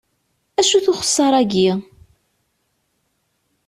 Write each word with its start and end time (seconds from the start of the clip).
Acu-t 0.59 0.87
uxessar-aki? 0.91 1.69